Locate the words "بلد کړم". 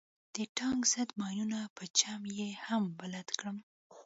2.99-3.57